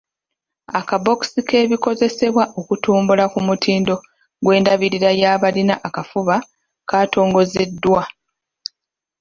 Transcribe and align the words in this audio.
Akabookisi 0.79 1.39
k'ebikozesebwa 1.47 2.43
okutumbula 2.59 3.25
ku 3.33 3.39
mutindo 3.47 3.95
gw'endabirira 4.43 5.09
y'abalina 5.21 5.75
akafuba 5.87 6.35
katongozeddwa. 6.89 8.01